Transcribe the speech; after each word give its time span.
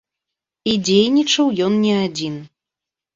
І 0.69 0.71
дзейнічаў 0.87 1.51
ён 1.65 1.75
не 1.83 1.91
адзін. 2.05 2.41